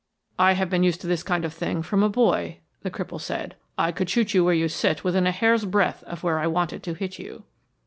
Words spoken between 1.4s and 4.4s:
of thing from a boy," the cripple said. "I could shoot